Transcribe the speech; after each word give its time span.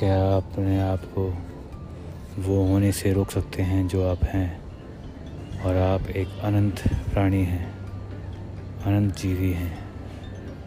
क्या 0.00 0.24
आप 0.24 0.44
अपने 0.52 0.80
आप 0.80 1.00
को 1.04 1.34
वो 2.38 2.66
होने 2.66 2.92
से 2.92 3.12
रोक 3.12 3.30
सकते 3.30 3.62
हैं 3.62 3.88
जो 3.88 4.08
आप 4.08 4.24
हैं? 4.24 4.60
और 5.62 5.76
आप 5.76 6.08
एक 6.08 6.28
अनंत 6.42 6.80
प्राणी 7.12 7.44
हैं, 7.44 7.74
अनंत 8.86 9.16
जीवी 9.16 9.52
हैं। 9.52 9.78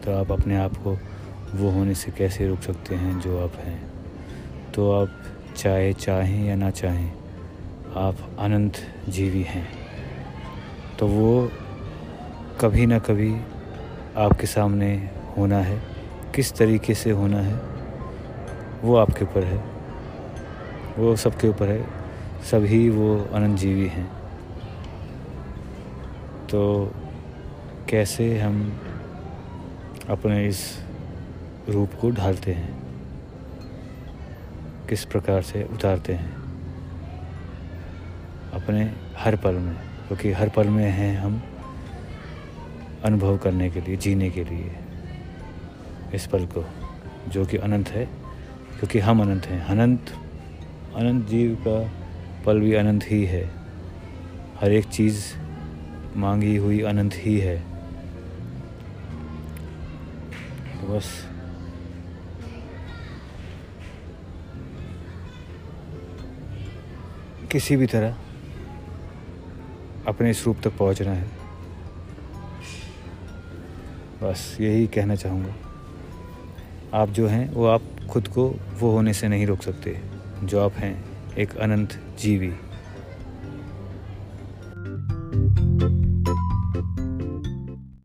तो 0.04 0.12
आप 0.12 0.32
अपने 0.32 0.56
आप 0.56 0.76
को 0.76 0.98
वो 1.54 1.70
होने 1.70 1.94
से 1.94 2.12
कैसे 2.12 2.48
रोक 2.48 2.60
सकते 2.60 2.94
हैं 2.94 3.20
जो 3.20 3.44
आप 3.44 3.52
हैं? 3.56 3.90
तो 4.74 4.92
आप 4.92 5.22
चाहे 5.56 5.92
चाहें 5.92 6.44
या 6.44 6.54
ना 6.54 6.70
चाहें, 6.70 7.12
आप 7.96 8.16
अनंत 8.38 8.74
जीवी 9.08 9.42
हैं। 9.42 9.68
तो 10.98 11.06
वो 11.06 11.50
कभी 12.60 12.86
ना 12.86 12.98
कभी 12.98 13.40
आपके 14.16 14.46
सामने 14.46 15.10
होना 15.36 15.58
है। 15.58 15.82
किस 16.34 16.52
तरीके 16.52 16.94
से 16.94 17.10
होना 17.10 17.40
है? 17.40 17.73
वो 18.84 18.96
आपके 18.96 19.24
ऊपर 19.24 19.44
है। 19.44 19.64
वो 20.98 21.16
सबके 21.16 21.48
ऊपर 21.48 21.68
है। 21.68 21.86
सभी 22.42 22.90
वो 22.90 23.24
अनंत 23.32 23.58
जीवी 23.58 23.88
हैं। 23.88 24.10
तो 26.50 26.92
कैसे 27.88 28.40
हम 28.40 28.80
अपने 30.08 30.48
इस 30.48 30.80
रूप 31.68 31.90
को 32.00 32.10
ढालते 32.10 32.52
हैं? 32.52 32.82
किस 34.88 35.04
प्रकार 35.04 35.42
से 35.42 35.64
उतारते 35.64 36.12
हैं? 36.12 36.36
अपने 38.52 38.94
हर 39.16 39.36
पल 39.36 39.54
में, 39.54 39.74
क्योंकि 39.74 40.32
हर 40.32 40.48
पल 40.48 40.68
में 40.68 40.90
हैं 40.90 41.18
हम 41.18 41.42
अनुभव 43.04 43.38
करने 43.38 43.70
के 43.70 43.80
लिए, 43.80 43.96
जीने 43.96 44.30
के 44.30 44.44
लिए। 44.44 44.76
इस 46.14 46.26
पल 46.26 46.46
को, 46.46 46.64
जो 47.28 47.46
कि 47.46 47.56
अनंत 47.56 47.88
है 47.88 48.23
क्योंकि 48.84 48.98
हम 48.98 49.22
अनंत 49.22 49.46
हैं। 49.46 49.64
अनंत 49.64 50.10
अनंत 50.96 51.26
जीव 51.26 51.54
का 51.68 51.90
पल 52.46 52.60
भी 52.60 52.74
अनंत 52.74 53.02
ही 53.04 53.24
है। 53.24 53.50
हर 54.60 54.72
एक 54.72 54.84
चीज़ 54.84 55.34
मांगी 56.16 56.56
हुई 56.56 56.80
अनंत 56.80 57.12
ही 57.14 57.38
है। 57.38 57.60
तो 60.74 60.96
बस। 60.96 61.28
किसी 67.52 67.76
भी 67.76 67.86
तरह 67.86 68.16
अपने 70.06 70.30
इस 70.30 70.46
रूप 70.46 70.56
तक 70.64 70.76
पहुँचना 70.76 71.12
है। 71.12 71.28
बस 74.22 74.56
यही 74.60 74.86
कहना 74.86 75.14
चाहूँगा। 75.14 75.73
आप 76.94 77.10
जो 77.10 77.26
हैं, 77.26 77.52
वो 77.52 77.66
आप 77.66 77.82
खुद 78.10 78.28
को 78.28 78.54
वो 78.80 78.90
होने 78.90 79.12
से 79.12 79.28
नहीं 79.28 79.46
रोक 79.46 79.62
सकते। 79.62 80.00
जो 80.44 80.60
आप 80.60 80.72
हैं, 80.72 81.04
एक 81.38 81.56
अनंत 81.56 82.00
जीवी। 82.18 82.52